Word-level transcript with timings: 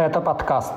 Это 0.00 0.22
подкаст. 0.22 0.72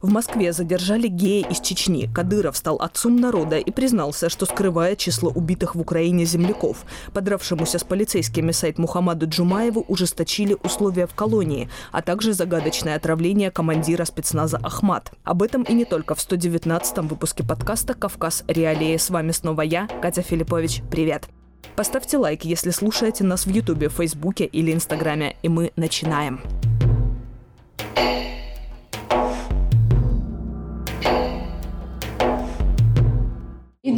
В 0.00 0.08
Москве 0.08 0.52
задержали 0.52 1.08
гея 1.08 1.48
из 1.48 1.58
Чечни. 1.58 2.08
Кадыров 2.14 2.56
стал 2.56 2.76
отцом 2.76 3.16
народа 3.16 3.58
и 3.58 3.72
признался, 3.72 4.28
что 4.28 4.46
скрывает 4.46 4.98
число 4.98 5.30
убитых 5.30 5.74
в 5.74 5.80
Украине 5.80 6.24
земляков. 6.26 6.84
Подравшемуся 7.12 7.80
с 7.80 7.82
полицейскими 7.82 8.52
сайт 8.52 8.78
Мухаммаду 8.78 9.26
Джумаеву 9.28 9.84
ужесточили 9.88 10.56
условия 10.62 11.08
в 11.08 11.14
колонии, 11.14 11.68
а 11.90 12.02
также 12.02 12.34
загадочное 12.34 12.94
отравление 12.94 13.50
командира 13.50 14.04
спецназа 14.04 14.60
Ахмат. 14.62 15.10
Об 15.24 15.42
этом 15.42 15.64
и 15.64 15.72
не 15.72 15.84
только 15.84 16.14
в 16.14 16.18
119-м 16.18 17.08
выпуске 17.08 17.42
подкаста 17.42 17.94
«Кавказ. 17.94 18.44
Реалии». 18.46 18.96
С 18.96 19.10
вами 19.10 19.32
снова 19.32 19.62
я, 19.62 19.88
Катя 20.00 20.22
Филиппович. 20.22 20.82
Привет! 20.88 21.28
Поставьте 21.76 22.18
лайк, 22.18 22.44
если 22.44 22.70
слушаете 22.70 23.24
нас 23.24 23.46
в 23.46 23.50
Ютубе, 23.50 23.88
Фейсбуке 23.88 24.44
или 24.44 24.72
Инстаграме, 24.72 25.36
и 25.42 25.48
мы 25.48 25.72
начинаем. 25.76 26.40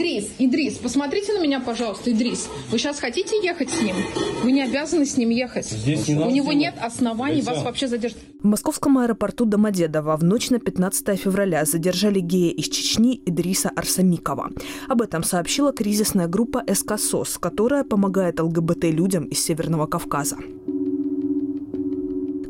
Идрис, 0.03 0.31
Идрис, 0.41 0.79
посмотрите 0.79 1.33
на 1.33 1.41
меня, 1.41 1.61
пожалуйста, 1.61 2.11
Идрис. 2.11 2.49
Вы 2.73 2.79
сейчас 2.79 2.99
хотите 2.99 3.37
ехать 3.41 3.71
с 3.71 3.81
ним? 3.81 3.95
Вы 4.43 4.51
не 4.51 4.63
обязаны 4.63 5.07
с 5.07 5.17
ним 5.17 5.29
ехать. 5.31 5.65
Здесь 5.65 6.09
не 6.09 6.17
У 6.17 6.29
него 6.29 6.53
нет 6.53 6.75
оснований 6.83 7.37
Нельзя. 7.37 7.55
вас 7.55 7.63
вообще 7.63 7.87
задержать. 7.87 8.19
В 8.43 8.47
московском 8.49 8.99
аэропорту 8.99 9.45
Домодедово 9.45 10.17
в 10.17 10.25
ночь 10.25 10.51
на 10.51 10.59
15 10.59 11.21
февраля 11.21 11.65
задержали 11.65 12.19
гея 12.19 12.53
из 12.53 12.69
Чечни 12.69 13.23
Идриса 13.25 13.71
Арсамикова. 13.77 14.51
Об 14.89 15.03
этом 15.03 15.23
сообщила 15.23 15.73
кризисная 15.73 16.27
группа 16.27 16.65
СК 16.75 16.99
СОС, 16.99 17.39
которая 17.39 17.85
помогает 17.85 18.41
ЛГБТ-людям 18.41 19.27
из 19.27 19.39
Северного 19.45 19.87
Кавказа. 19.87 20.37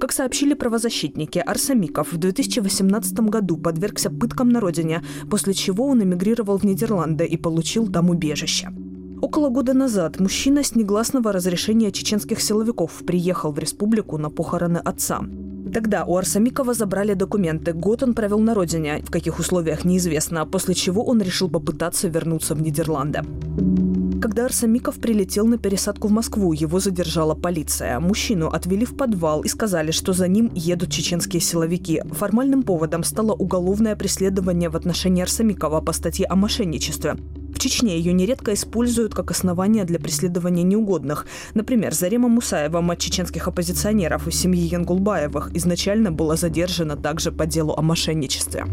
Как 0.02 0.10
сообщили 0.10 0.54
правозащитники, 0.54 1.38
Арсамиков 1.38 2.12
в 2.12 2.16
2018 2.16 3.20
году 3.20 3.56
подвергся 3.56 4.10
пыткам 4.10 4.48
на 4.48 4.58
родине, 4.58 5.00
после 5.30 5.54
чего 5.54 5.86
он 5.86 6.02
эмигрировал 6.02 6.58
в 6.58 6.64
Нидерланды 6.64 7.24
и 7.24 7.36
получил 7.36 7.86
там 7.86 8.10
убежище. 8.10 8.70
Около 9.20 9.48
года 9.48 9.74
назад 9.74 10.18
мужчина 10.18 10.64
с 10.64 10.74
негласного 10.74 11.30
разрешения 11.30 11.92
чеченских 11.92 12.40
силовиков 12.40 12.90
приехал 13.06 13.52
в 13.52 13.60
республику 13.60 14.18
на 14.18 14.28
похороны 14.28 14.78
отца. 14.78 15.20
Тогда 15.72 16.04
у 16.04 16.16
Арсамикова 16.16 16.74
забрали 16.74 17.14
документы. 17.14 17.72
Год 17.72 18.02
он 18.02 18.14
провел 18.14 18.40
на 18.40 18.54
родине, 18.54 19.04
в 19.06 19.10
каких 19.12 19.38
условиях 19.38 19.84
неизвестно, 19.84 20.44
после 20.46 20.74
чего 20.74 21.04
он 21.04 21.22
решил 21.22 21.48
попытаться 21.48 22.08
вернуться 22.08 22.56
в 22.56 22.60
Нидерланды. 22.60 23.22
Когда 24.22 24.44
Арсамиков 24.44 25.00
прилетел 25.00 25.48
на 25.48 25.58
пересадку 25.58 26.06
в 26.06 26.12
Москву, 26.12 26.52
его 26.52 26.78
задержала 26.78 27.34
полиция. 27.34 27.98
Мужчину 27.98 28.46
отвели 28.46 28.84
в 28.84 28.96
подвал 28.96 29.40
и 29.40 29.48
сказали, 29.48 29.90
что 29.90 30.12
за 30.12 30.28
ним 30.28 30.52
едут 30.54 30.92
чеченские 30.92 31.40
силовики. 31.40 32.00
Формальным 32.12 32.62
поводом 32.62 33.02
стало 33.02 33.32
уголовное 33.32 33.96
преследование 33.96 34.68
в 34.68 34.76
отношении 34.76 35.22
Арсамикова 35.22 35.80
по 35.80 35.92
статье 35.92 36.26
о 36.26 36.36
мошенничестве. 36.36 37.16
В 37.52 37.58
Чечне 37.58 37.98
ее 37.98 38.12
нередко 38.12 38.54
используют 38.54 39.12
как 39.12 39.32
основание 39.32 39.82
для 39.82 39.98
преследования 39.98 40.62
неугодных. 40.62 41.26
Например, 41.54 41.92
Зарема 41.92 42.28
Мусаева, 42.28 42.80
мать 42.80 43.00
чеченских 43.00 43.48
оппозиционеров 43.48 44.28
из 44.28 44.36
семьи 44.36 44.62
Янгулбаевых, 44.62 45.50
изначально 45.54 46.12
была 46.12 46.36
задержана 46.36 46.96
также 46.96 47.32
по 47.32 47.44
делу 47.44 47.74
о 47.76 47.82
мошенничестве. 47.82 48.66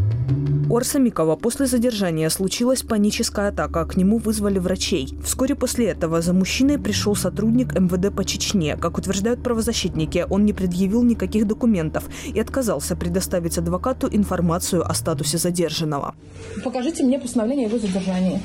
У 0.70 0.76
Арсамикова 0.76 1.34
после 1.34 1.66
задержания 1.66 2.28
случилась 2.28 2.82
паническая 2.82 3.48
атака, 3.48 3.84
к 3.84 3.96
нему 3.96 4.18
вызвали 4.18 4.60
врачей. 4.60 5.08
Вскоре 5.24 5.56
после 5.56 5.86
этого 5.86 6.22
за 6.22 6.32
мужчиной 6.32 6.78
пришел 6.78 7.16
сотрудник 7.16 7.76
МВД 7.76 8.14
по 8.14 8.24
Чечне. 8.24 8.76
Как 8.76 8.96
утверждают 8.96 9.42
правозащитники, 9.42 10.24
он 10.30 10.44
не 10.44 10.52
предъявил 10.52 11.02
никаких 11.02 11.48
документов 11.48 12.08
и 12.24 12.38
отказался 12.38 12.94
предоставить 12.94 13.58
адвокату 13.58 14.08
информацию 14.12 14.88
о 14.88 14.94
статусе 14.94 15.38
задержанного. 15.38 16.14
Покажите 16.62 17.02
мне 17.02 17.18
постановление 17.18 17.66
его 17.66 17.80
задержании. 17.80 18.40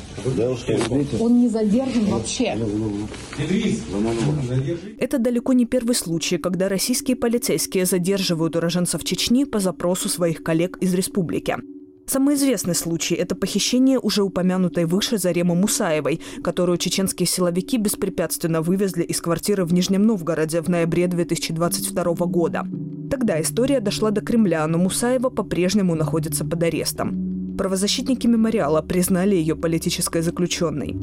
Он 1.20 1.40
не 1.40 1.48
задержан 1.48 2.06
вообще. 2.06 2.58
Это 4.98 5.20
далеко 5.20 5.54
не 5.54 5.68
первый 5.68 5.94
случай, 5.94 6.40
когда 6.40 6.70
российские 6.70 7.18
полицейские 7.18 7.86
задерживают 7.86 8.56
уроженцев 8.56 9.04
Чечни 9.04 9.44
по 9.44 9.60
запросу 9.60 10.10
своих 10.10 10.42
коллег 10.42 10.78
из 10.82 10.92
республики. 10.96 11.58
Самый 12.08 12.36
известный 12.36 12.76
случай– 12.76 13.16
это 13.16 13.36
похищение 13.36 14.00
уже 14.00 14.22
упомянутой 14.22 14.86
выше 14.86 15.18
Заремы 15.18 15.56
Мусаевой, 15.56 16.22
которую 16.44 16.78
чеченские 16.78 17.26
силовики 17.26 17.78
беспрепятственно 17.78 18.62
вывезли 18.62 19.04
из 19.04 19.20
квартиры 19.22 19.66
в 19.66 19.74
Нижнем 19.74 20.04
Новгороде 20.04 20.62
в 20.62 20.70
ноябре 20.70 21.08
2022 21.08 22.04
года. 22.28 22.68
Тогда 23.10 23.42
история 23.42 23.80
дошла 23.80 24.12
до 24.12 24.22
Кремля, 24.22 24.68
но 24.68 24.78
Мусаева 24.78 25.30
по-прежнему 25.30 25.96
находится 25.96 26.46
под 26.46 26.62
арестом. 26.62 27.56
Правозащитники 27.58 28.28
мемориала 28.28 28.82
признали 28.82 29.36
ее 29.36 29.56
политической 29.56 30.22
заключенной. 30.22 30.96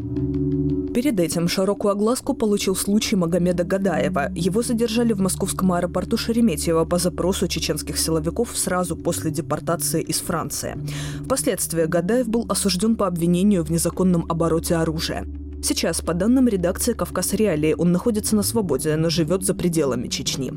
Перед 0.95 1.19
этим 1.21 1.49
широкую 1.49 1.93
огласку 1.93 2.35
получил 2.35 2.77
случай 2.77 3.17
Магомеда 3.17 3.65
Гадаева. 3.65 4.31
Его 4.35 4.61
задержали 4.61 5.15
в 5.15 5.21
московском 5.21 5.73
аэропорту 5.73 6.19
Шереметьево 6.19 6.85
по 6.85 6.99
запросу 6.99 7.49
чеченских 7.49 7.97
силовиков 7.97 8.51
сразу 8.55 8.95
после 8.95 9.31
депортации 9.31 10.03
из 10.03 10.21
Франции. 10.21 10.77
Впоследствии 11.25 11.87
Гадаев 11.87 12.29
был 12.29 12.45
осужден 12.47 12.97
по 12.97 13.07
обвинению 13.07 13.65
в 13.65 13.71
незаконном 13.71 14.27
обороте 14.29 14.75
оружия. 14.75 15.27
Сейчас, 15.63 16.01
по 16.01 16.13
данным 16.13 16.49
редакции 16.49 16.93
«Кавказ 16.93 17.35
Реалии», 17.35 17.75
он 17.79 17.93
находится 17.93 18.35
на 18.35 18.43
свободе, 18.43 18.97
но 18.97 19.11
живет 19.11 19.45
за 19.45 19.55
пределами 19.55 20.09
Чечни. 20.09 20.53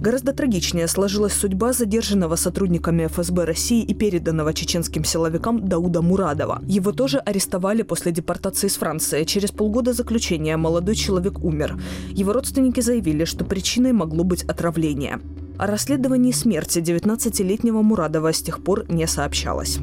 Гораздо 0.00 0.32
трагичнее 0.32 0.86
сложилась 0.86 1.32
судьба 1.32 1.72
задержанного 1.72 2.36
сотрудниками 2.36 3.06
ФСБ 3.06 3.44
России 3.44 3.82
и 3.82 3.92
переданного 3.92 4.54
чеченским 4.54 5.04
силовикам 5.04 5.68
Дауда 5.68 6.00
Мурадова. 6.00 6.62
Его 6.66 6.92
тоже 6.92 7.18
арестовали 7.18 7.82
после 7.82 8.12
депортации 8.12 8.68
из 8.68 8.76
Франции. 8.76 9.24
Через 9.24 9.50
полгода 9.50 9.92
заключения 9.92 10.56
молодой 10.56 10.94
человек 10.94 11.44
умер. 11.44 11.78
Его 12.10 12.32
родственники 12.32 12.80
заявили, 12.80 13.24
что 13.24 13.44
причиной 13.44 13.92
могло 13.92 14.22
быть 14.22 14.44
отравление. 14.44 15.20
О 15.58 15.66
расследовании 15.66 16.32
смерти 16.32 16.78
19-летнего 16.78 17.82
Мурадова 17.82 18.32
с 18.32 18.40
тех 18.40 18.62
пор 18.62 18.90
не 18.90 19.06
сообщалось. 19.06 19.80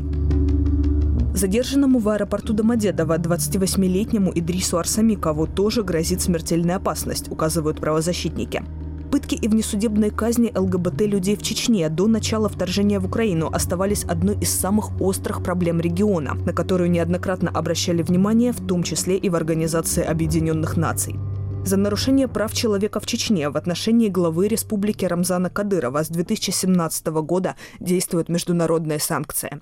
Задержанному 1.38 2.00
в 2.00 2.10
аэропорту 2.10 2.52
Домодедово 2.52 3.20
28-летнему 3.20 4.32
Идрису 4.34 4.80
Арсамикову 4.80 5.46
тоже 5.46 5.84
грозит 5.84 6.20
смертельная 6.20 6.78
опасность, 6.78 7.32
указывают 7.32 7.80
правозащитники. 7.80 8.64
Пытки 9.12 9.36
и 9.36 9.48
внесудебные 9.48 10.10
казни 10.10 10.52
ЛГБТ-людей 10.56 11.36
в 11.36 11.44
Чечне 11.44 11.88
до 11.90 12.08
начала 12.08 12.50
вторжения 12.50 13.00
в 13.00 13.06
Украину 13.06 13.52
оставались 13.54 14.04
одной 14.04 14.40
из 14.40 14.50
самых 14.50 15.00
острых 15.00 15.44
проблем 15.44 15.80
региона, 15.80 16.34
на 16.34 16.54
которую 16.54 16.90
неоднократно 16.90 17.52
обращали 17.52 18.02
внимание, 18.02 18.52
в 18.52 18.66
том 18.66 18.82
числе 18.82 19.16
и 19.16 19.30
в 19.30 19.36
Организации 19.36 20.04
Объединенных 20.04 20.76
Наций. 20.76 21.18
За 21.64 21.78
нарушение 21.78 22.28
прав 22.28 22.52
человека 22.52 23.00
в 23.00 23.06
Чечне 23.06 23.48
в 23.52 23.58
отношении 23.58 24.10
главы 24.10 24.48
республики 24.48 25.06
Рамзана 25.06 25.52
Кадырова 25.52 26.04
с 26.04 26.08
2017 26.08 27.08
года 27.08 27.56
действуют 27.80 28.28
международные 28.28 29.00
санкции. 29.00 29.60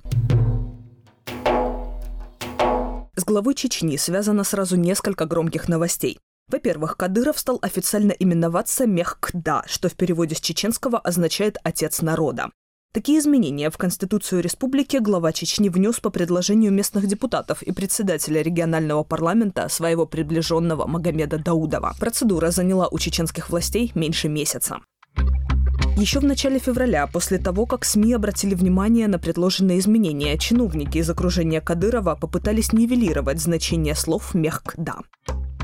С 3.25 3.27
главой 3.27 3.55
Чечни 3.55 3.97
связано 3.97 4.43
сразу 4.43 4.75
несколько 4.77 5.25
громких 5.25 5.67
новостей. 5.67 6.19
Во-первых, 6.47 6.95
Кадыров 6.95 7.39
стал 7.39 7.57
официально 7.63 8.11
именоваться 8.11 8.85
Мехкда, 8.85 9.63
что 9.65 9.89
в 9.89 9.95
переводе 9.95 10.35
с 10.35 10.39
чеченского 10.39 10.99
означает 10.99 11.57
«отец 11.63 12.03
народа». 12.03 12.51
Такие 12.93 13.17
изменения 13.17 13.71
в 13.71 13.79
Конституцию 13.79 14.43
республики 14.43 14.97
глава 14.97 15.33
Чечни 15.33 15.69
внес 15.69 15.99
по 15.99 16.11
предложению 16.11 16.71
местных 16.71 17.07
депутатов 17.07 17.63
и 17.63 17.71
председателя 17.71 18.43
регионального 18.43 19.01
парламента 19.01 19.69
своего 19.69 20.05
приближенного 20.05 20.85
Магомеда 20.85 21.39
Даудова. 21.39 21.95
Процедура 21.99 22.51
заняла 22.51 22.87
у 22.89 22.99
чеченских 22.99 23.49
властей 23.49 23.91
меньше 23.95 24.29
месяца. 24.29 24.81
Еще 25.97 26.19
в 26.19 26.25
начале 26.25 26.59
февраля, 26.59 27.07
после 27.07 27.37
того, 27.37 27.65
как 27.65 27.85
СМИ 27.85 28.13
обратили 28.13 28.53
внимание 28.53 29.07
на 29.07 29.17
предложенные 29.17 29.79
изменения, 29.79 30.37
чиновники 30.37 30.97
из 30.97 31.09
окружения 31.09 31.61
Кадырова 31.61 32.15
попытались 32.15 32.73
нивелировать 32.73 33.39
значение 33.39 33.95
слов 33.95 34.33
«мехкда». 34.33 34.95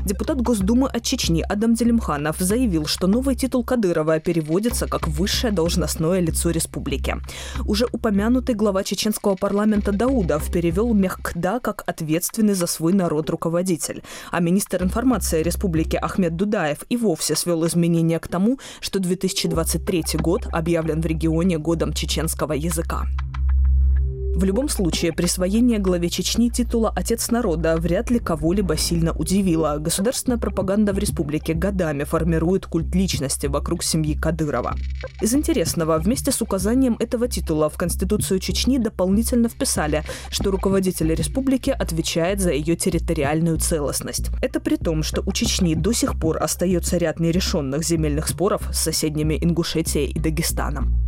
Депутат 0.04 0.42
Госдумы 0.42 0.88
от 0.88 1.04
Чечни 1.04 1.44
Адам 1.48 1.74
Делимханов 1.74 2.36
заявил, 2.38 2.86
что 2.86 3.06
новый 3.06 3.36
титул 3.36 3.62
Кадырова 3.62 4.18
переводится 4.18 4.88
как 4.88 5.06
«высшее 5.06 5.52
должностное 5.52 6.18
лицо 6.18 6.50
республики». 6.50 7.16
Уже 7.66 7.86
упомянутый 7.92 8.56
глава 8.56 8.82
чеченского 8.82 9.36
парламента 9.36 9.92
Даудов 9.92 10.50
перевел 10.50 10.92
Мехкда 10.92 11.60
как 11.60 11.84
ответственный 11.86 12.54
за 12.54 12.66
свой 12.66 12.92
народ 12.94 13.30
руководитель. 13.30 14.02
А 14.32 14.40
министр 14.40 14.82
информации 14.82 15.40
республики 15.40 15.94
Ахмед 15.94 16.34
Дудаев 16.34 16.78
и 16.88 16.96
вовсе 16.96 17.36
свел 17.36 17.64
изменения 17.66 18.18
к 18.18 18.26
тому, 18.26 18.58
что 18.80 18.98
2023 18.98 20.04
год 20.18 20.48
объявлен 20.50 21.00
в 21.00 21.06
регионе 21.06 21.58
годом 21.58 21.92
чеченского 21.92 22.54
языка. 22.54 23.06
В 24.34 24.44
любом 24.44 24.68
случае, 24.70 25.12
присвоение 25.12 25.78
главе 25.78 26.08
Чечни 26.08 26.48
титула 26.48 26.90
«Отец 26.96 27.30
народа» 27.30 27.76
вряд 27.76 28.10
ли 28.10 28.18
кого-либо 28.18 28.76
сильно 28.78 29.12
удивило. 29.12 29.76
Государственная 29.78 30.38
пропаганда 30.38 30.94
в 30.94 30.98
республике 30.98 31.52
годами 31.52 32.04
формирует 32.04 32.66
культ 32.66 32.94
личности 32.94 33.46
вокруг 33.46 33.82
семьи 33.82 34.14
Кадырова. 34.14 34.74
Из 35.20 35.34
интересного, 35.34 35.98
вместе 35.98 36.32
с 36.32 36.40
указанием 36.40 36.96
этого 36.98 37.28
титула 37.28 37.68
в 37.68 37.76
Конституцию 37.76 38.40
Чечни 38.40 38.78
дополнительно 38.78 39.48
вписали, 39.48 40.02
что 40.30 40.50
руководитель 40.50 41.14
республики 41.14 41.70
отвечает 41.70 42.40
за 42.40 42.52
ее 42.52 42.74
территориальную 42.74 43.58
целостность. 43.58 44.30
Это 44.40 44.60
при 44.60 44.76
том, 44.76 45.02
что 45.02 45.22
у 45.26 45.32
Чечни 45.32 45.74
до 45.74 45.92
сих 45.92 46.18
пор 46.18 46.42
остается 46.42 46.96
ряд 46.96 47.20
нерешенных 47.20 47.84
земельных 47.84 48.28
споров 48.28 48.66
с 48.72 48.78
соседними 48.78 49.38
Ингушетией 49.40 50.10
и 50.10 50.18
Дагестаном. 50.18 51.02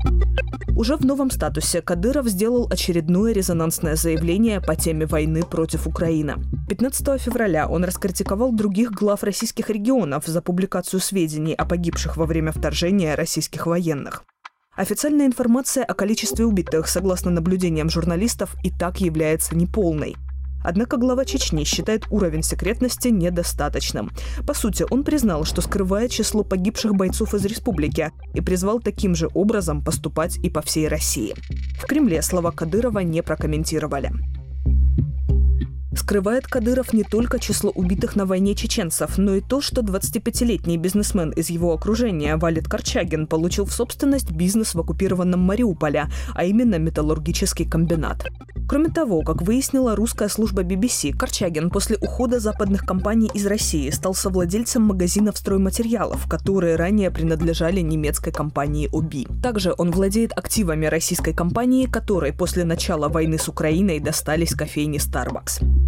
Уже 0.76 0.97
в 0.97 1.05
новом 1.05 1.31
статусе 1.31 1.81
Кадыров 1.81 2.26
сделал 2.29 2.69
очередное 3.14 3.32
резонансное 3.32 3.96
заявление 3.96 4.61
по 4.61 4.75
теме 4.75 5.06
войны 5.06 5.43
против 5.43 5.87
Украины. 5.87 6.34
15 6.69 7.20
февраля 7.20 7.69
он 7.69 7.84
раскритиковал 7.84 8.52
других 8.52 8.90
глав 8.90 9.22
российских 9.22 9.70
регионов 9.70 10.26
за 10.26 10.43
публикацию 10.43 11.00
сведений 11.00 11.55
о 11.55 11.64
погибших 11.64 12.16
во 12.16 12.26
время 12.26 12.50
вторжения 12.50 13.14
российских 13.14 13.66
военных. 13.66 14.25
Официальная 14.76 15.26
информация 15.26 15.84
о 15.84 15.94
количестве 15.94 16.44
убитых, 16.44 16.88
согласно 16.88 17.31
наблюдениям 17.31 17.88
журналистов, 17.88 18.56
и 18.64 18.70
так 18.70 19.00
является 19.00 19.55
неполной. 19.55 20.16
Однако 20.64 20.96
глава 20.96 21.25
Чечни 21.25 21.62
считает 21.64 22.06
уровень 22.11 22.43
секретности 22.43 23.08
недостаточным. 23.08 24.11
По 24.46 24.55
сути, 24.55 24.84
он 24.90 25.05
признал, 25.05 25.44
что 25.44 25.61
скрывает 25.61 26.11
число 26.11 26.43
погибших 26.43 26.94
бойцов 26.94 27.34
из 27.34 27.44
республики 27.44 28.11
и 28.32 28.40
призвал 28.40 28.81
таким 28.81 29.14
же 29.14 29.28
образом 29.34 29.84
поступать 29.84 30.38
и 30.38 30.50
по 30.50 30.62
всей 30.62 30.88
России. 30.88 31.34
В 31.78 31.87
Кремле 31.87 32.22
слова 32.22 32.50
Кадырова 32.50 33.00
не 33.00 33.22
прокомментировали. 33.22 34.11
Скрывает 35.96 36.46
Кадыров 36.46 36.93
не 36.93 37.02
только 37.02 37.38
число 37.38 37.70
убитых 37.70 38.17
на 38.17 38.26
войне 38.26 38.55
чеченцев, 38.55 39.17
но 39.17 39.37
и 39.37 39.41
то, 39.41 39.61
что 39.61 39.81
25-летний 39.81 40.76
бизнесмен 40.76 41.31
из 41.31 41.50
его 41.50 41.73
окружения 41.73 42.37
Валит 42.37 42.69
Корчагин 42.69 43.26
получил 43.26 43.64
в 43.64 43.73
собственность 43.73 44.31
бизнес 44.31 44.75
в 44.75 44.81
оккупированном 44.81 45.41
Мариуполе, 45.41 46.06
а 46.35 46.44
именно 46.44 46.79
металлургический 46.79 47.69
комбинат. 47.69 48.26
Кроме 48.67 48.88
того, 48.88 49.20
как 49.23 49.43
выяснила 49.43 49.94
русская 49.94 50.29
служба 50.29 50.62
BBC, 50.62 51.17
Корчагин 51.17 51.70
после 51.70 51.97
ухода 52.00 52.40
западных 52.40 52.85
компаний 52.85 53.31
из 53.32 53.47
России 53.47 53.90
стал 53.90 54.14
совладельцем 54.14 54.82
магазинов 54.82 55.37
стройматериалов, 55.37 56.26
которые 56.29 56.76
ранее 56.76 57.11
принадлежали 57.11 57.81
немецкой 57.81 58.32
компании 58.32 58.88
ОБИ. 58.93 59.29
Также 59.43 59.75
он 59.76 59.90
владеет 59.90 60.32
активами 60.37 60.87
российской 60.87 61.35
компании, 61.35 61.87
которой 61.87 62.32
после 62.32 62.64
начала 62.64 63.08
войны 63.08 63.38
с 63.38 63.49
Украиной 63.49 64.00
достались 64.00 64.55
кофейни 64.55 64.99
Starbucks. 64.99 65.84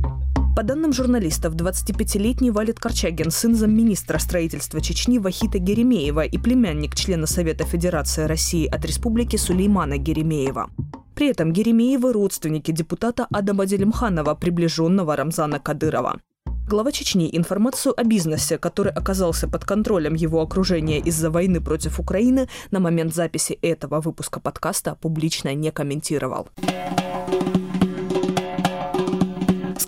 По 0.56 0.62
данным 0.62 0.94
журналистов, 0.94 1.54
25-летний 1.54 2.50
Валит 2.50 2.80
Корчагин, 2.80 3.30
сын 3.30 3.54
замминистра 3.54 4.18
строительства 4.18 4.80
Чечни 4.80 5.18
Вахита 5.18 5.58
Геремеева 5.58 6.24
и 6.24 6.38
племянник 6.38 6.94
члена 6.94 7.26
Совета 7.26 7.64
Федерации 7.64 8.24
России 8.24 8.66
от 8.66 8.82
Республики 8.86 9.36
Сулеймана 9.36 9.98
Геремеева. 9.98 10.70
При 11.14 11.28
этом 11.28 11.52
Геремеевы– 11.52 12.12
родственники 12.14 12.70
депутата 12.70 13.26
Адама 13.30 13.66
Делимханова, 13.66 14.34
приближенного 14.34 15.14
Рамзана 15.14 15.58
Кадырова. 15.60 16.20
Глава 16.68 16.90
Чечни 16.90 17.28
информацию 17.32 17.94
о 17.94 18.02
бизнесе, 18.02 18.58
который 18.58 18.92
оказался 18.92 19.46
под 19.48 19.64
контролем 19.64 20.14
его 20.14 20.40
окружения 20.40 20.98
из-за 21.00 21.30
войны 21.30 21.60
против 21.60 22.00
Украины, 22.00 22.48
на 22.70 22.80
момент 22.80 23.14
записи 23.14 23.52
этого 23.62 24.00
выпуска 24.00 24.40
подкаста 24.40 24.96
публично 25.00 25.54
не 25.54 25.70
комментировал. 25.70 26.48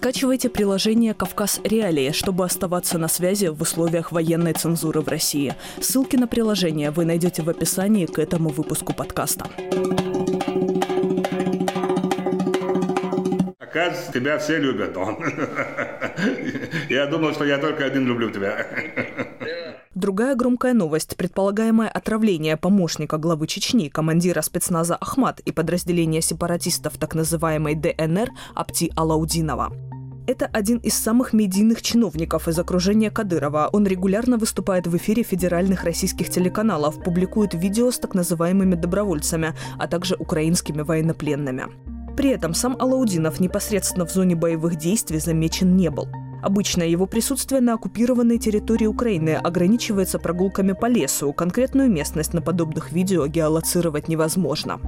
Скачивайте 0.09 0.49
приложение 0.49 1.13
«Кавказ 1.13 1.61
Реалии», 1.65 2.13
чтобы 2.13 2.47
оставаться 2.47 2.97
на 2.97 3.09
связи 3.09 3.49
в 3.49 3.61
условиях 3.61 4.11
военной 4.11 4.55
цензуры 4.55 5.03
в 5.03 5.09
России. 5.09 5.55
Ссылки 5.83 6.17
на 6.17 6.27
приложение 6.27 6.91
вы 6.91 7.05
найдете 7.05 7.43
в 7.43 7.51
описании 7.51 8.07
к 8.07 8.19
этому 8.19 8.49
выпуску 8.49 8.95
подкаста. 8.95 9.45
Оказывается, 13.59 14.11
тебя 14.15 14.39
все 14.39 14.57
любят. 14.57 14.97
Он. 14.97 15.19
Я 16.89 17.05
думал, 17.07 17.35
что 17.35 17.45
я 17.45 17.59
только 17.59 17.85
один 17.85 18.07
люблю 18.07 18.31
тебя. 18.31 18.67
Другая 19.95 20.35
громкая 20.35 20.73
новость– 20.73 21.17
предполагаемое 21.19 21.89
отравление 21.89 22.57
помощника 22.57 23.19
главы 23.19 23.47
Чечни, 23.47 23.89
командира 23.89 24.41
спецназа 24.41 24.97
Ахмат 24.97 25.41
и 25.41 25.53
подразделения 25.53 26.23
сепаратистов 26.23 26.97
так 26.97 27.15
называемой 27.15 27.75
ДНР 27.75 28.31
Апти 28.55 28.91
Алаудинова. 28.97 29.88
Это 30.29 30.45
один 30.45 30.77
из 30.77 30.93
самых 30.93 31.33
медийных 31.33 31.81
чиновников 31.81 32.49
из 32.49 32.59
окружения 32.59 33.11
Кадырова. 33.11 33.71
Он 33.73 33.87
регулярно 33.87 34.37
выступает 34.37 34.87
в 34.87 34.95
эфире 34.95 35.23
федеральных 35.23 35.85
российских 35.85 36.29
телеканалов, 36.29 37.03
публикует 37.03 37.55
видео 37.55 37.91
с 37.91 37.99
так 37.99 38.15
называемыми 38.15 38.75
добровольцами, 38.75 39.55
а 39.79 39.89
также 39.89 40.17
украинскими 40.17 40.83
военнопленными. 40.83 41.69
При 42.15 42.29
этом 42.29 42.53
сам 42.53 42.77
Алаудинов 42.79 43.41
непосредственно 43.41 44.05
в 44.05 44.13
зоне 44.13 44.35
боевых 44.35 44.77
действий 44.77 45.19
замечен 45.19 45.75
не 45.77 45.89
был. 45.89 46.09
Обычно 46.43 46.83
его 46.83 47.07
присутствие 47.07 47.63
на 47.63 47.73
оккупированной 47.73 48.37
территории 48.37 48.87
Украины 48.87 49.31
ограничивается 49.31 50.19
прогулками 50.19 50.73
по 50.73 50.85
лесу. 50.91 51.33
Конкретную 51.33 51.91
местность 51.91 52.35
на 52.35 52.43
подобных 52.43 52.93
видео 52.93 53.27
геолоцировать 53.27 54.09
невозможно. 54.09 54.79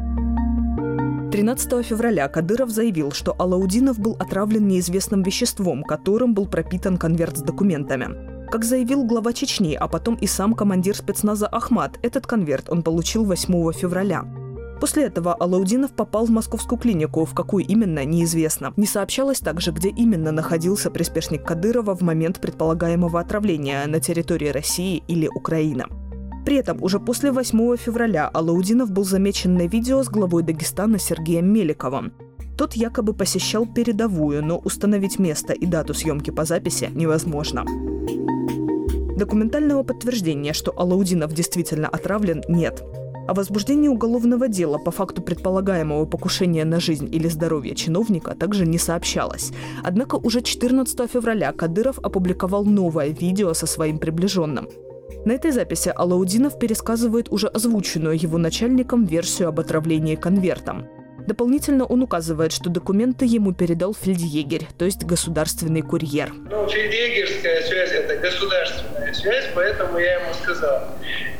13 1.30 1.86
февраля 1.86 2.26
Кадыров 2.26 2.70
заявил, 2.70 3.12
что 3.12 3.36
Алаудинов 3.38 4.00
был 4.00 4.16
отравлен 4.18 4.66
неизвестным 4.66 5.22
веществом, 5.22 5.84
которым 5.84 6.34
был 6.34 6.46
пропитан 6.46 6.98
конверт 6.98 7.38
с 7.38 7.42
документами. 7.42 8.48
Как 8.50 8.64
заявил 8.64 9.04
глава 9.04 9.32
Чечни, 9.32 9.74
а 9.74 9.86
потом 9.86 10.16
и 10.16 10.26
сам 10.26 10.54
командир 10.54 10.96
спецназа 10.96 11.46
Ахмат, 11.46 12.00
этот 12.02 12.26
конверт 12.26 12.68
он 12.68 12.82
получил 12.82 13.24
8 13.24 13.72
февраля. 13.72 14.24
После 14.80 15.04
этого 15.04 15.34
Алаудинов 15.34 15.92
попал 15.92 16.26
в 16.26 16.30
московскую 16.30 16.80
клинику, 16.80 17.24
в 17.24 17.32
какую 17.32 17.64
именно, 17.64 18.04
неизвестно. 18.04 18.72
Не 18.76 18.86
сообщалось 18.86 19.38
также, 19.38 19.70
где 19.70 19.90
именно 19.90 20.32
находился 20.32 20.90
приспешник 20.90 21.44
Кадырова 21.44 21.94
в 21.94 22.00
момент 22.00 22.40
предполагаемого 22.40 23.20
отравления 23.20 23.86
на 23.86 24.00
территории 24.00 24.48
России 24.48 25.04
или 25.06 25.28
Украины. 25.28 25.84
При 26.44 26.56
этом 26.56 26.82
уже 26.82 26.98
после 26.98 27.32
8 27.32 27.76
февраля 27.76 28.28
Алаудинов 28.28 28.90
был 28.90 29.04
замечен 29.04 29.54
на 29.54 29.66
видео 29.66 30.02
с 30.02 30.08
главой 30.08 30.42
Дагестана 30.42 30.98
Сергеем 30.98 31.52
Меликовым. 31.52 32.12
Тот 32.56 32.74
якобы 32.74 33.14
посещал 33.14 33.66
передовую, 33.66 34.44
но 34.44 34.58
установить 34.58 35.18
место 35.18 35.52
и 35.52 35.66
дату 35.66 35.94
съемки 35.94 36.30
по 36.30 36.44
записи 36.44 36.90
невозможно. 36.94 37.64
Документального 39.16 39.82
подтверждения, 39.82 40.52
что 40.52 40.72
Алаудинов 40.78 41.32
действительно 41.34 41.88
отравлен, 41.88 42.42
нет. 42.48 42.82
О 43.28 43.34
возбуждении 43.34 43.88
уголовного 43.88 44.48
дела 44.48 44.78
по 44.78 44.90
факту 44.90 45.22
предполагаемого 45.22 46.04
покушения 46.04 46.64
на 46.64 46.80
жизнь 46.80 47.08
или 47.14 47.28
здоровье 47.28 47.74
чиновника 47.74 48.34
также 48.34 48.66
не 48.66 48.78
сообщалось. 48.78 49.52
Однако 49.84 50.16
уже 50.16 50.40
14 50.40 51.10
февраля 51.10 51.52
Кадыров 51.52 51.98
опубликовал 51.98 52.64
новое 52.64 53.08
видео 53.08 53.54
со 53.54 53.66
своим 53.66 53.98
приближенным. 53.98 54.68
На 55.26 55.32
этой 55.32 55.50
записи 55.50 55.92
Алаудинов 55.94 56.58
пересказывает 56.58 57.30
уже 57.30 57.46
озвученную 57.48 58.18
его 58.18 58.38
начальником 58.38 59.04
версию 59.04 59.48
об 59.48 59.60
отравлении 59.60 60.14
конвертом. 60.14 60.88
Дополнительно 61.26 61.84
он 61.84 62.02
указывает, 62.02 62.52
что 62.52 62.70
документы 62.70 63.26
ему 63.26 63.52
передал 63.52 63.94
фельдъегерь, 63.94 64.66
то 64.78 64.86
есть 64.86 65.04
государственный 65.04 65.82
курьер. 65.82 66.32
Ну, 66.50 66.66
фельдъегерская 66.66 67.62
связь– 67.62 67.90
это 67.92 68.16
государственная 68.16 69.12
связь, 69.12 69.44
поэтому 69.54 69.98
я 69.98 70.20
ему 70.20 70.32
сказал, 70.42 70.88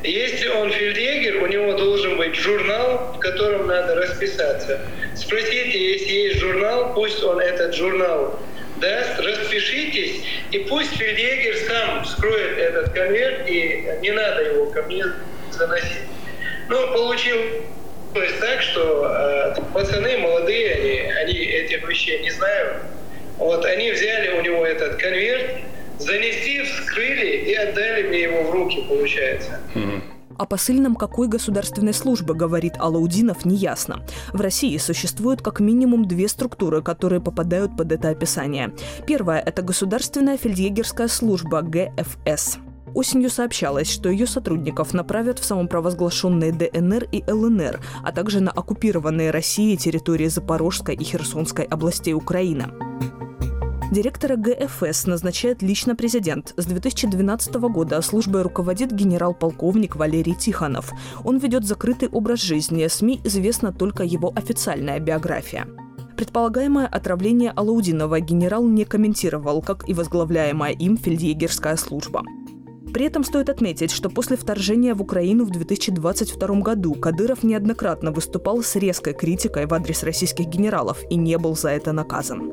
если 0.05 0.49
он 0.49 0.71
фельдъегер, 0.71 1.43
у 1.43 1.47
него 1.47 1.73
должен 1.73 2.19
быть 2.19 2.35
журнал, 2.35 3.15
в 3.17 3.19
котором 3.19 3.67
надо 3.67 3.95
расписаться. 3.95 4.79
Спросите, 5.17 5.93
если 5.93 6.13
есть 6.13 6.39
журнал, 6.41 6.93
пусть 6.95 7.25
он 7.25 7.41
этот 7.41 7.75
журнал 7.75 8.39
даст, 8.81 9.21
распишитесь, 9.21 10.23
и 10.51 10.59
пусть 10.59 10.97
фельдъегер 10.97 11.57
сам 11.69 12.05
вскроет 12.05 12.59
этот 12.59 12.93
конверт, 12.93 13.49
и 13.49 13.99
не 14.03 14.11
надо 14.11 14.43
его 14.43 14.67
ко 14.67 14.83
мне 14.83 15.05
заносить. 15.51 16.03
Ну, 16.69 16.93
получил 16.93 17.39
то 18.13 18.23
есть 18.23 18.41
так, 18.41 18.61
что 18.61 19.07
э, 19.09 19.63
пацаны 19.73 20.19
молодые, 20.19 20.75
они, 20.75 20.99
они 21.13 21.39
этих 21.39 21.89
вещей 21.89 22.21
не 22.23 22.31
знают. 22.31 22.79
Вот 23.39 23.65
они 23.65 23.93
взяли 23.93 24.39
у 24.39 24.43
него 24.43 24.67
этот 24.67 24.97
конверт, 24.97 25.47
занесли, 25.99 26.65
вскрыли 26.65 27.27
и 27.27 27.55
отдали 27.55 28.03
мне 28.03 28.23
его 28.23 28.43
в 28.43 28.51
руки, 28.51 28.85
получается. 28.89 29.61
Mm-hmm. 29.75 30.03
О 30.41 30.47
посыльном 30.47 30.95
какой 30.95 31.29
государственной 31.29 31.93
службы, 31.93 32.33
говорит 32.33 32.73
Алаудинов, 32.79 33.45
неясно. 33.45 34.01
В 34.33 34.41
России 34.41 34.79
существует 34.79 35.43
как 35.43 35.61
минимум 35.61 36.09
две 36.09 36.29
структуры, 36.29 36.81
которые 36.81 37.21
попадают 37.21 37.77
под 37.77 37.93
это 37.93 38.09
описание. 38.09 38.73
Первая– 39.07 39.41
это 39.47 39.61
Государственная 39.61 40.39
фельдъегерская 40.39 41.09
служба 41.09 41.61
ГФС. 41.61 42.57
Осенью 42.95 43.29
сообщалось, 43.29 43.91
что 43.91 44.09
ее 44.09 44.27
сотрудников 44.27 44.95
направят 44.95 45.39
в 45.39 45.45
самопровозглашенные 45.45 46.53
ДНР 46.53 47.05
и 47.13 47.23
ЛНР, 47.31 47.79
а 48.03 48.11
также 48.11 48.41
на 48.41 48.51
оккупированные 48.51 49.31
Россией 49.31 49.77
территории 49.77 50.29
Запорожской 50.29 50.95
и 50.95 51.05
Херсонской 51.05 51.67
областей 51.67 52.15
Украины. 52.15 52.69
Директора 53.91 54.37
ГФС 54.37 55.07
назначает 55.07 55.63
лично 55.63 55.97
президент. 55.97 56.55
С 56.57 56.65
2012 56.65 57.55
года 57.55 58.01
службой 58.03 58.43
руководит 58.43 58.93
генерал-полковник 58.93 59.97
Валерий 59.97 60.35
Тихонов. 60.35 60.93
Он 61.25 61.39
ведет 61.39 61.65
закрытый 61.65 62.09
образ 62.09 62.41
жизни. 62.41 62.87
СМИ 62.87 63.21
известна 63.25 63.73
только 63.73 64.05
его 64.05 64.33
официальная 64.37 65.01
биография. 65.01 65.67
Предполагаемое 66.17 66.87
отравление 66.87 67.51
Алаудинова 67.51 68.21
генерал 68.21 68.65
не 68.65 68.85
комментировал, 68.85 69.61
как 69.61 69.89
и 69.89 69.95
возглавляемая 69.95 70.73
им 70.73 70.97
фельдъегерская 70.97 71.75
служба. 71.75 72.23
При 72.95 73.07
этом 73.07 73.25
стоит 73.25 73.49
отметить, 73.49 73.91
что 73.91 74.09
после 74.09 74.37
вторжения 74.37 74.95
в 74.95 75.03
Украину 75.03 75.45
в 75.45 75.51
2022 75.51 76.61
году 76.61 76.95
Кадыров 76.95 77.43
неоднократно 77.43 78.13
выступал 78.13 78.63
с 78.63 78.77
резкой 78.77 79.15
критикой 79.15 79.67
в 79.67 79.75
адрес 79.75 80.05
российских 80.05 80.47
генералов 80.47 81.03
и 81.11 81.17
не 81.17 81.39
был 81.39 81.57
за 81.57 81.71
это 81.71 81.93
наказан. 81.93 82.53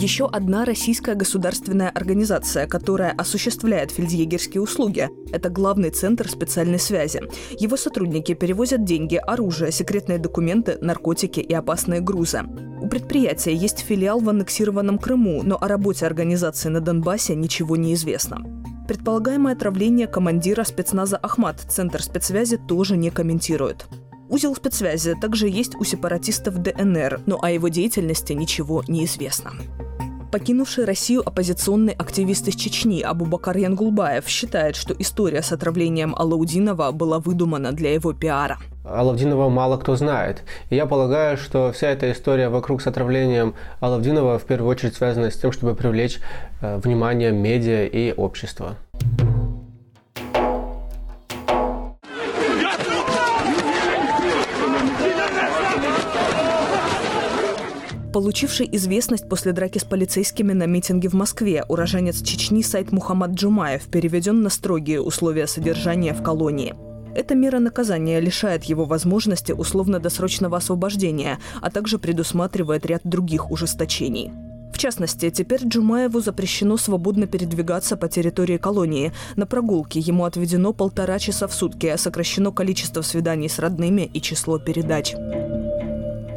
Еще 0.00 0.28
одна 0.28 0.64
российская 0.64 1.16
государственная 1.16 1.90
организация, 1.90 2.68
которая 2.68 3.10
осуществляет 3.10 3.90
фельдъегерские 3.90 4.62
услуги. 4.62 5.08
Это 5.32 5.48
главный 5.48 5.90
центр 5.90 6.28
специальной 6.28 6.78
связи. 6.78 7.20
Его 7.58 7.76
сотрудники 7.76 8.32
перевозят 8.34 8.84
деньги, 8.84 9.16
оружие, 9.16 9.72
секретные 9.72 10.18
документы, 10.18 10.78
наркотики 10.80 11.40
и 11.40 11.52
опасные 11.52 12.00
грузы. 12.00 12.42
У 12.80 12.86
предприятия 12.86 13.52
есть 13.52 13.80
филиал 13.80 14.20
в 14.20 14.28
аннексированном 14.28 15.00
Крыму, 15.00 15.42
но 15.42 15.58
о 15.60 15.66
работе 15.66 16.06
организации 16.06 16.68
на 16.68 16.80
Донбассе 16.80 17.34
ничего 17.34 17.74
не 17.74 17.92
известно. 17.94 18.38
Предполагаемое 18.86 19.54
отравление 19.54 20.06
командира 20.06 20.62
спецназа 20.62 21.16
Ахмат 21.16 21.58
Центр 21.68 22.00
спецсвязи 22.04 22.56
тоже 22.56 22.96
не 22.96 23.10
комментирует. 23.10 23.88
Узел 24.28 24.54
спецсвязи 24.54 25.14
также 25.14 25.48
есть 25.48 25.74
у 25.76 25.84
сепаратистов 25.84 26.58
ДНР, 26.62 27.20
но 27.26 27.38
о 27.42 27.50
его 27.50 27.68
деятельности 27.68 28.34
ничего 28.34 28.84
не 28.86 29.04
известно. 29.06 29.52
Покинувший 30.30 30.84
Россию 30.84 31.26
оппозиционный 31.26 31.94
активист 31.94 32.46
из 32.48 32.54
Чечни 32.54 33.00
Абубакар 33.00 33.56
Янгулбаев 33.56 34.28
считает, 34.28 34.76
что 34.76 34.94
история 34.98 35.42
с 35.42 35.52
отравлением 35.52 36.14
Алаудинова 36.14 36.92
была 36.92 37.18
выдумана 37.18 37.72
для 37.72 37.94
его 37.94 38.12
пиара. 38.12 38.58
Алавдинова 38.84 39.48
мало 39.48 39.78
кто 39.78 39.96
знает. 39.96 40.42
И 40.68 40.76
я 40.76 40.84
полагаю, 40.84 41.38
что 41.38 41.72
вся 41.72 41.88
эта 41.88 42.12
история 42.12 42.50
вокруг 42.50 42.82
с 42.82 42.86
отравлением 42.86 43.54
Алавдинова 43.80 44.38
в 44.38 44.44
первую 44.44 44.70
очередь 44.70 44.96
связана 44.96 45.30
с 45.30 45.36
тем, 45.36 45.52
чтобы 45.52 45.74
привлечь 45.74 46.18
э, 46.60 46.78
внимание 46.78 47.32
медиа 47.32 47.86
и 47.86 48.12
общества. 48.12 48.76
Получивший 58.18 58.68
известность 58.72 59.28
после 59.28 59.52
драки 59.52 59.78
с 59.78 59.84
полицейскими 59.84 60.52
на 60.52 60.66
митинге 60.66 61.08
в 61.08 61.12
Москве, 61.12 61.64
уроженец 61.68 62.20
Чечни 62.20 62.62
Сайт 62.62 62.90
Мухаммад 62.90 63.30
Джумаев 63.30 63.86
переведен 63.86 64.42
на 64.42 64.50
строгие 64.50 65.00
условия 65.00 65.46
содержания 65.46 66.12
в 66.12 66.20
колонии. 66.20 66.74
Эта 67.14 67.36
мера 67.36 67.60
наказания 67.60 68.18
лишает 68.18 68.64
его 68.64 68.86
возможности 68.86 69.52
условно-досрочного 69.52 70.56
освобождения, 70.56 71.38
а 71.62 71.70
также 71.70 72.00
предусматривает 72.00 72.86
ряд 72.86 73.02
других 73.04 73.52
ужесточений. 73.52 74.32
В 74.74 74.78
частности, 74.78 75.30
теперь 75.30 75.62
Джумаеву 75.64 76.18
запрещено 76.18 76.76
свободно 76.76 77.28
передвигаться 77.28 77.96
по 77.96 78.08
территории 78.08 78.56
колонии. 78.56 79.12
На 79.36 79.46
прогулке 79.46 80.00
ему 80.00 80.24
отведено 80.24 80.72
полтора 80.72 81.20
часа 81.20 81.46
в 81.46 81.54
сутки, 81.54 81.94
сокращено 81.96 82.50
количество 82.50 83.02
свиданий 83.02 83.48
с 83.48 83.60
родными 83.60 84.10
и 84.12 84.20
число 84.20 84.58
передач. 84.58 85.14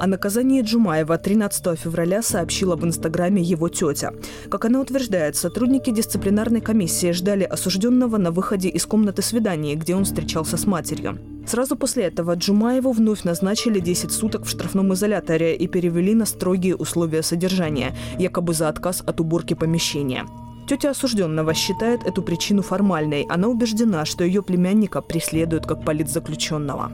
О 0.02 0.08
наказании 0.08 0.64
Джумаева 0.64 1.16
13 1.20 1.80
февраля 1.80 2.24
сообщила 2.24 2.76
в 2.76 2.84
Инстаграме 2.84 3.44
его 3.44 3.70
тетя. 3.70 4.14
Как 4.50 4.66
она 4.66 4.82
утверждает, 4.82 5.36
сотрудники 5.36 5.92
дисциплинарной 5.92 6.60
комиссии 6.60 7.12
ждали 7.12 7.44
осужденного 7.44 8.18
на 8.18 8.32
выходе 8.32 8.68
из 8.68 8.88
комнаты 8.88 9.22
свидания, 9.22 9.76
где 9.76 9.96
он 9.96 10.06
встречался 10.06 10.58
с 10.58 10.66
матерью. 10.66 11.20
Сразу 11.46 11.76
после 11.76 12.06
этого 12.06 12.34
Джумаеву 12.34 12.94
вновь 12.94 13.26
назначили 13.26 13.80
10 13.80 14.12
суток 14.12 14.46
в 14.46 14.50
штрафном 14.50 14.92
изоляторе 14.96 15.56
и 15.56 15.68
перевели 15.68 16.16
на 16.16 16.26
строгие 16.26 16.76
условия 16.76 17.22
содержания, 17.22 17.96
якобы 18.18 18.56
за 18.56 18.70
отказ 18.70 19.04
от 19.06 19.20
уборки 19.20 19.54
помещения. 19.54 20.26
Тетя 20.68 20.90
осужденного 20.90 21.54
считает 21.54 22.08
эту 22.08 22.24
причину 22.24 22.64
формальной. 22.64 23.28
Она 23.30 23.50
убеждена, 23.50 24.06
что 24.06 24.24
ее 24.24 24.42
племянника 24.42 25.04
преследуют 25.04 25.68
как 25.68 25.86
политзаключенного. 25.86 26.92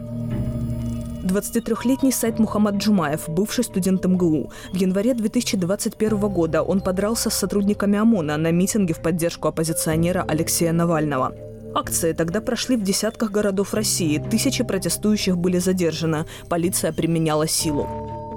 23-летний 1.38 2.12
Сайт 2.12 2.40
Мухаммад 2.40 2.76
Джумаев, 2.76 3.30
бывший 3.30 3.64
студент 3.64 4.06
МГУ. 4.06 4.52
В 4.74 4.76
январе 4.76 5.14
2021 5.14 6.20
года 6.20 6.64
он 6.64 6.82
подрался 6.82 7.30
с 7.30 7.36
сотрудниками 7.36 8.00
ОМОНа 8.00 8.38
на 8.38 8.52
митинге 8.52 8.96
в 8.96 9.02
поддержку 9.02 9.48
оппозиционера 9.48 10.26
Алексея 10.28 10.74
Навального. 10.74 11.36
Акции 11.76 12.14
тогда 12.14 12.42
прошли 12.42 12.76
в 12.76 12.82
десятках 12.82 13.30
городов 13.30 13.76
России, 13.76 14.18
тысячи 14.32 14.64
протестующих 14.64 15.38
были 15.38 15.60
задержаны, 15.60 16.26
полиция 16.50 16.92
применяла 16.92 17.48
силу. 17.48 17.88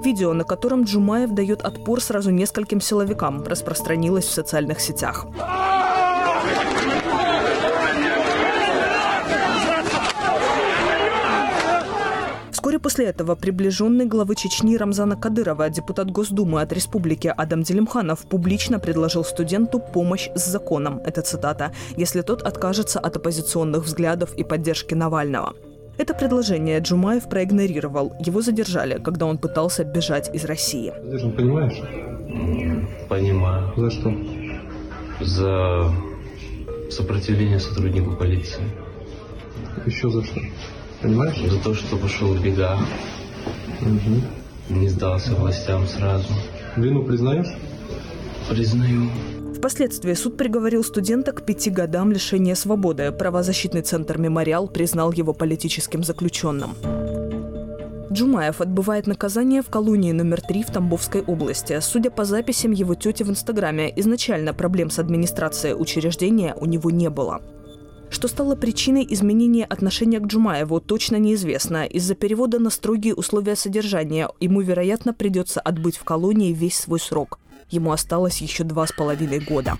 Видео, 0.03 0.33
на 0.33 0.43
котором 0.43 0.83
Джумаев 0.83 1.31
дает 1.33 1.63
отпор 1.63 2.01
сразу 2.01 2.29
нескольким 2.29 2.81
силовикам, 2.81 3.43
распространилось 3.43 4.25
в 4.25 4.31
социальных 4.31 4.79
сетях. 4.79 5.25
Вскоре 12.71 12.83
после 12.83 13.05
этого 13.07 13.35
приближенный 13.35 14.05
главы 14.05 14.33
Чечни 14.35 14.77
Рамзана 14.77 15.17
Кадырова, 15.17 15.69
депутат 15.69 16.09
Госдумы 16.09 16.61
от 16.61 16.71
республики 16.71 17.27
Адам 17.27 17.63
Делимханов, 17.63 18.19
публично 18.29 18.79
предложил 18.79 19.25
студенту 19.25 19.81
помощь 19.93 20.29
с 20.35 20.45
законом. 20.45 21.01
Это 21.03 21.21
цитата. 21.21 21.73
«Если 21.97 22.21
тот 22.21 22.43
откажется 22.43 23.01
от 23.01 23.17
оппозиционных 23.17 23.83
взглядов 23.83 24.33
и 24.37 24.45
поддержки 24.45 24.93
Навального». 24.93 25.53
Это 25.97 26.13
предложение 26.13 26.79
Джумаев 26.79 27.27
проигнорировал. 27.27 28.13
Его 28.25 28.41
задержали, 28.41 29.03
когда 29.03 29.25
он 29.25 29.37
пытался 29.37 29.83
бежать 29.83 30.33
из 30.33 30.45
России. 30.45 30.93
Задержан, 31.03 31.33
понимаешь? 31.33 31.81
Понимаю. 33.09 33.73
За 33.75 33.91
что? 33.91 34.13
За 35.19 35.91
сопротивление 36.89 37.59
сотруднику 37.59 38.15
полиции. 38.15 38.63
Еще 39.85 40.09
за 40.09 40.23
что? 40.23 40.39
Понимаешь? 41.01 41.37
За 41.49 41.59
то, 41.59 41.73
что 41.73 41.97
пошел 41.97 42.33
в 42.33 42.41
бега, 42.41 42.77
Угу. 43.81 44.79
не 44.79 44.87
сдался 44.89 45.33
властям 45.33 45.87
сразу. 45.87 46.27
Вину 46.75 47.03
признаешь? 47.03 47.51
Признаю. 48.49 49.09
Впоследствии 49.57 50.13
суд 50.13 50.37
приговорил 50.37 50.83
студента 50.83 51.31
к 51.31 51.43
пяти 51.43 51.69
годам 51.69 52.11
лишения 52.11 52.55
свободы. 52.55 53.11
Правозащитный 53.11 53.81
центр 53.81 54.17
«Мемориал» 54.17 54.67
признал 54.67 55.11
его 55.11 55.33
политическим 55.33 56.03
заключенным. 56.03 56.75
Джумаев 58.11 58.59
отбывает 58.59 59.07
наказание 59.07 59.61
в 59.61 59.69
колонии 59.69 60.11
номер 60.11 60.41
три 60.41 60.63
в 60.63 60.67
Тамбовской 60.71 61.21
области. 61.21 61.79
Судя 61.79 62.11
по 62.11 62.25
записям 62.25 62.71
его 62.71 62.93
тети 62.93 63.23
в 63.23 63.29
Инстаграме, 63.29 63.91
изначально 63.95 64.53
проблем 64.53 64.89
с 64.89 64.99
администрацией 64.99 65.75
учреждения 65.75 66.53
у 66.59 66.65
него 66.65 66.91
не 66.91 67.09
было. 67.09 67.41
Что 68.11 68.27
стало 68.27 68.55
причиной 68.55 69.07
изменения 69.09 69.63
отношения 69.63 70.19
к 70.19 70.25
Джумаеву, 70.25 70.81
точно 70.81 71.15
неизвестно. 71.15 71.85
Из-за 71.85 72.13
перевода 72.13 72.59
на 72.59 72.69
строгие 72.69 73.15
условия 73.15 73.55
содержания 73.55 74.29
ему, 74.41 74.59
вероятно, 74.61 75.13
придется 75.13 75.61
отбыть 75.61 75.97
в 75.97 76.03
колонии 76.03 76.53
весь 76.53 76.77
свой 76.77 76.99
срок. 76.99 77.39
Ему 77.69 77.93
осталось 77.93 78.41
еще 78.41 78.65
два 78.65 78.85
с 78.85 78.91
половиной 78.91 79.39
года. 79.39 79.77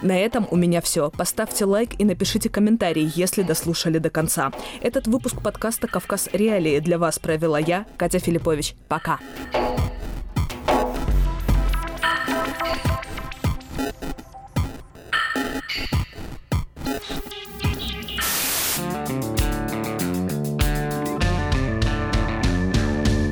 На 0.00 0.18
этом 0.18 0.48
у 0.50 0.56
меня 0.56 0.80
все. 0.80 1.10
Поставьте 1.10 1.66
лайк 1.66 1.90
и 2.00 2.04
напишите 2.04 2.48
комментарий, 2.48 3.12
если 3.14 3.42
дослушали 3.42 3.98
до 3.98 4.10
конца. 4.10 4.50
Этот 4.80 5.06
выпуск 5.06 5.42
подкаста 5.42 5.86
«Кавказ 5.86 6.30
Реалии» 6.32 6.80
для 6.80 6.98
вас 6.98 7.18
провела 7.18 7.58
я, 7.58 7.86
Катя 7.98 8.18
Филиппович. 8.18 8.74
Пока. 8.88 9.20